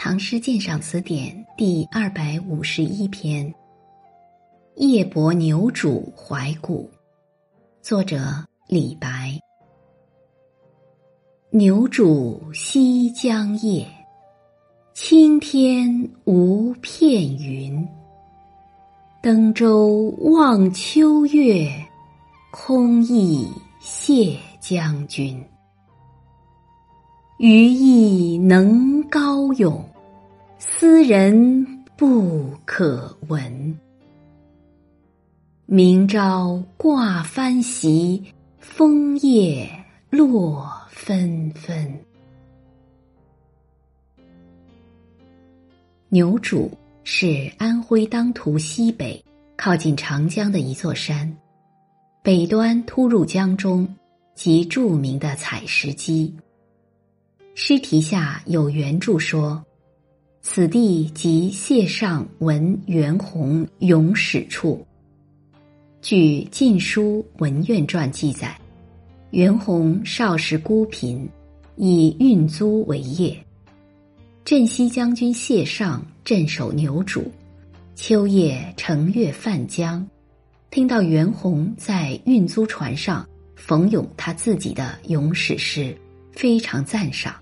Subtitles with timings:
[0.00, 3.44] 唐诗鉴赏词典》第二百五十一篇
[4.76, 6.88] 《夜泊牛渚怀古》，
[7.82, 8.20] 作者
[8.68, 9.36] 李白。
[11.50, 13.84] 牛渚西江夜，
[14.94, 17.84] 青天无片云。
[19.20, 21.68] 登舟望秋月，
[22.52, 23.48] 空忆
[23.80, 25.44] 谢将军。
[27.38, 29.88] 余意能高咏，
[30.58, 33.78] 斯人不可闻。
[35.64, 38.24] 明朝挂帆席，
[38.58, 39.70] 枫叶
[40.10, 41.96] 落纷纷。
[46.08, 46.68] 牛渚
[47.04, 49.24] 是安徽当涂西北
[49.56, 51.32] 靠近长江的一座山，
[52.20, 53.86] 北端突入江中，
[54.34, 56.32] 即著名的采石矶。
[57.60, 59.60] 诗题下有原著说，
[60.42, 64.86] 此地即谢尚文袁弘咏史处。
[66.00, 68.56] 据《晋书·文苑传》记载，
[69.32, 71.28] 袁弘少时孤贫，
[71.74, 73.36] 以运租为业。
[74.44, 77.24] 镇西将军谢尚镇守牛渚，
[77.96, 80.08] 秋夜乘月泛江，
[80.70, 85.92] 听到袁弘在运租船上逢咏他自己的咏史诗，
[86.30, 87.34] 非常赞赏。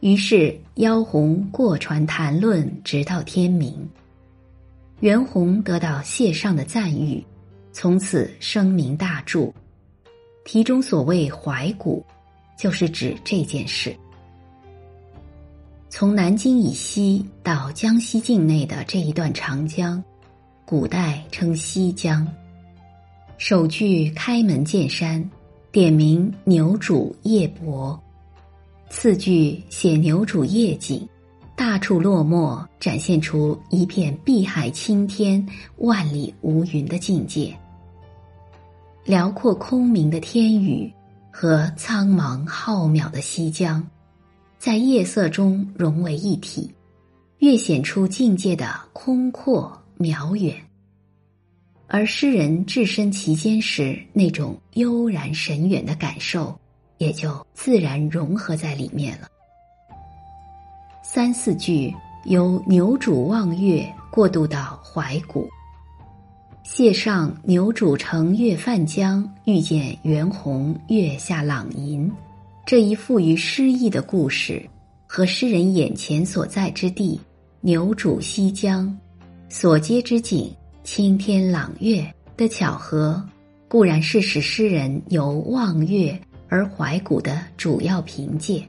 [0.00, 3.88] 于是邀红过船谈论，直到天明。
[5.00, 7.24] 袁弘得到谢尚的赞誉，
[7.72, 9.52] 从此声名大著。
[10.44, 12.04] 题中所谓“怀古”，
[12.56, 13.94] 就是指这件事。
[15.88, 20.02] 从南京以西到江西境内的这一段长江，
[20.64, 22.26] 古代称西江。
[23.38, 25.28] 首句开门见山，
[25.72, 28.00] 点名牛渚夜泊。
[28.88, 31.06] 次句写牛渚夜景，
[31.56, 35.44] 大处落墨，展现出一片碧海青天、
[35.78, 37.54] 万里无云的境界。
[39.04, 40.92] 辽阔空明的天宇
[41.30, 43.86] 和苍茫浩渺的西江，
[44.58, 46.72] 在夜色中融为一体，
[47.38, 50.56] 越显出境界的空阔渺远。
[51.88, 56.58] 而诗人置身其间时，那种悠然神远的感受。
[56.98, 59.28] 也就自然融合在里面了。
[61.02, 65.48] 三四句由牛渚望月过渡到怀古。
[66.62, 72.10] 谢上牛渚乘月泛江，遇见袁弘月下朗吟，
[72.66, 74.68] 这一富于诗意的故事，
[75.06, 77.20] 和诗人眼前所在之地
[77.60, 78.92] 牛渚西江
[79.48, 80.52] 所接之景
[80.82, 82.04] 青天朗月
[82.36, 83.24] 的巧合，
[83.68, 86.20] 固然是使诗人由望月。
[86.48, 88.66] 而怀古的主要凭借，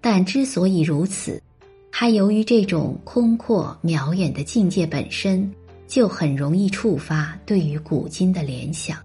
[0.00, 1.42] 但之所以如此，
[1.90, 5.50] 还由于这种空阔渺远的境界本身
[5.86, 8.98] 就很容易触发对于古今的联想。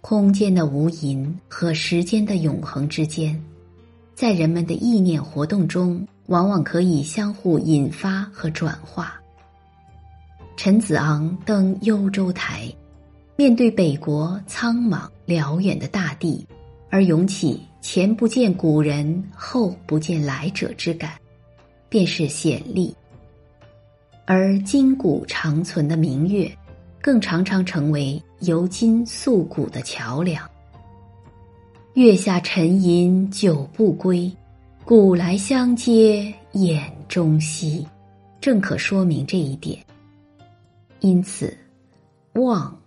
[0.00, 3.40] 空间的无垠和时间的永恒之间，
[4.14, 9.14] 在人们的意念活动中，往往可以相互引发和转化。
[10.56, 12.72] 陈子昂登幽州台。
[13.34, 16.46] 面对北国苍茫辽远的大地，
[16.90, 21.12] 而涌起前不见古人后不见来者之感，
[21.88, 22.94] 便是显例。
[24.26, 26.50] 而今古长存的明月，
[27.00, 30.48] 更常常成为由今溯古的桥梁。
[31.94, 34.30] 月下沉吟久不归，
[34.84, 37.86] 古来相接眼中稀，
[38.40, 39.78] 正可说明这一点。
[41.00, 41.56] 因此，
[42.34, 42.78] 望。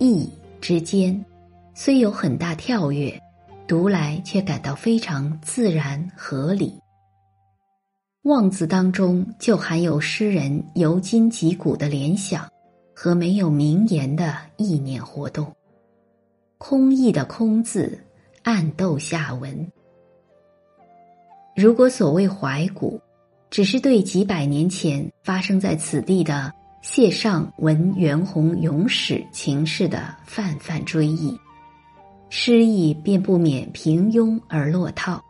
[0.00, 0.26] 意
[0.62, 1.22] 之间，
[1.74, 3.20] 虽有很大跳跃，
[3.68, 6.72] 读来却感到非常自然合理。
[8.22, 12.50] 望字当中就含有诗人由今及古的联想
[12.94, 15.54] 和没有名言的意念活动。
[16.56, 18.02] 空意的空字，
[18.42, 19.70] 暗斗下文。
[21.54, 22.98] 如果所谓怀古，
[23.50, 26.50] 只是对几百年前发生在此地的。
[26.82, 31.38] 谢尚闻袁弘咏史情事的泛泛追忆，
[32.30, 35.22] 诗意便不免平庸而落套。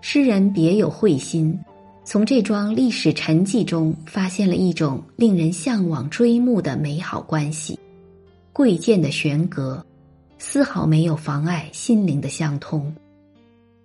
[0.00, 1.58] 诗人别有慧心，
[2.04, 7.78] 从这桩历史沉寂中发现了一种令人向往追慕的美好关系，
[8.50, 9.84] 贵贱的悬隔，
[10.38, 12.92] 丝毫没有妨碍心灵的相通。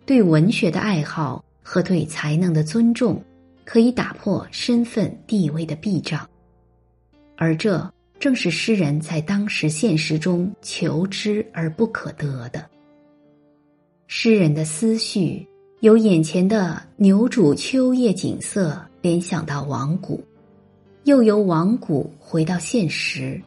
[0.06, 3.22] 对文学的爱好和对才能的尊重，
[3.66, 6.26] 可以打破身份地位的壁障。
[7.38, 12.66] 而这正是诗人在当时现实中求之而不可得的。
[14.08, 15.46] 诗人的思绪
[15.82, 20.24] 由眼前的牛渚秋叶景色联想到王谷，
[21.04, 23.42] 又由王谷回到现实，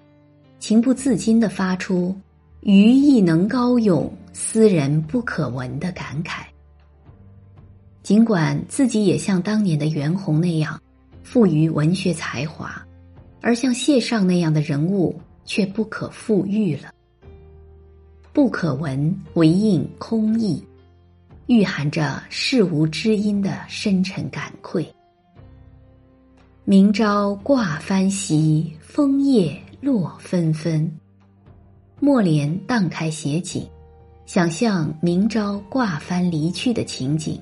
[0.58, 2.14] 情不自禁的发出
[2.61, 6.43] “余亦能高咏，斯人不可闻”的感慨。
[8.02, 10.81] 尽管自己也像当年的袁弘那样
[11.23, 12.85] 富于文学才华，
[13.40, 16.93] 而像谢尚那样的人物却不可复遇了。
[18.32, 20.62] 不可闻，为应空意。
[21.46, 24.87] 蕴含着世无知音的深沉感愧。
[26.64, 30.90] 明朝挂帆兮，枫叶落纷纷。
[31.99, 33.67] 墨莲荡开写景，
[34.26, 37.40] 想象明朝挂帆离去的情景，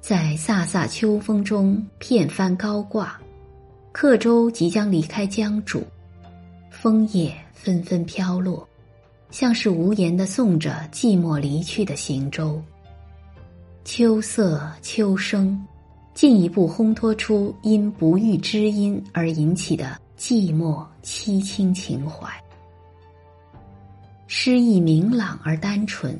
[0.00, 3.20] 在飒飒秋风中，片帆高挂，
[3.94, 5.80] 客舟即将离开江渚，
[6.68, 8.68] 枫叶纷纷飘落，
[9.30, 12.60] 像是无言的送着寂寞离去的行舟。
[13.84, 15.64] 秋色秋声，
[16.12, 22.28] 进一步烘托出因不遇知音而引起的寂寞凄清情怀。
[24.26, 26.18] 诗意明朗而单纯，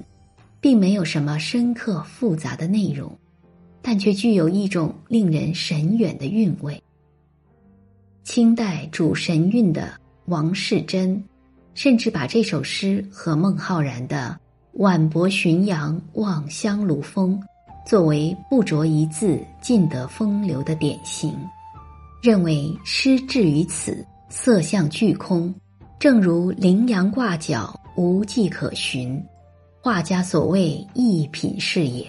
[0.60, 3.10] 并没有什么深刻复杂的内容，
[3.82, 6.80] 但却具有一种令人神远的韵味。
[8.24, 9.92] 清代主神韵的
[10.24, 11.22] 王士祯，
[11.74, 14.34] 甚至把这首诗和孟浩然的
[14.80, 17.38] “晚泊浔阳望香炉峰”。
[17.86, 21.36] 作为不着一字尽得风流的典型，
[22.22, 25.54] 认为诗至于此，色相俱空，
[25.98, 29.22] 正如羚羊挂角，无迹可寻，
[29.82, 32.06] 画家所谓一品是也。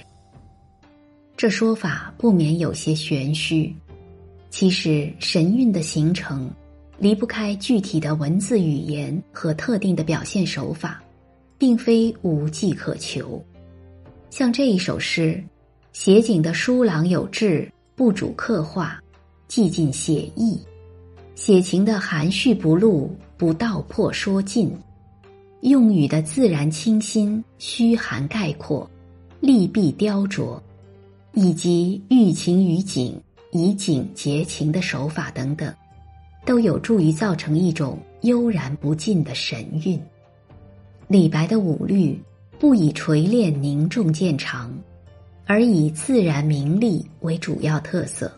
[1.36, 3.76] 这说法不免有些玄虚。
[4.56, 6.50] 其实神韵的形成，
[6.98, 11.04] 离不开具体的文字语言和特定的表现手法，
[11.58, 13.44] 并非无迹可求。
[14.30, 15.44] 像这一首诗。
[15.92, 18.98] 写景的疏朗有致，不主刻画，
[19.50, 20.58] 寂静写意；
[21.36, 24.70] 写情的含蓄不露，不道破说尽；
[25.62, 28.90] 用语的自然清新，虚含概括，
[29.42, 30.62] 利弊雕琢，
[31.34, 33.22] 以及寓情于景，
[33.58, 35.74] 以景结情的手法等等，
[36.46, 40.00] 都有助于造成一种悠然不尽的神韵。
[41.08, 42.20] 李白的五律
[42.60, 44.72] 不以锤炼凝重见长。
[45.48, 48.32] 而以自然明丽为主要特色，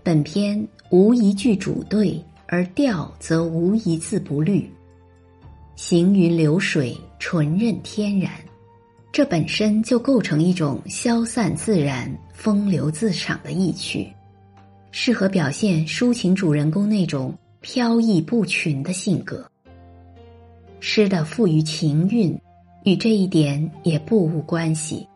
[0.00, 4.70] 本篇无一句主对，而调则无一字不律，
[5.74, 8.30] 行云流水，纯任天然，
[9.14, 14.12] 这本身就构成一种消散自然、风流自赏的意趣，
[14.90, 19.48] 适合表现抒情主人公那种飘逸不群的性格。
[20.80, 22.36] 诗的富于情韵，
[22.82, 25.08] 与这一点也不无关系。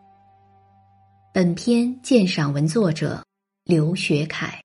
[1.33, 3.21] 本篇鉴赏文作者
[3.65, 4.61] 刘学凯。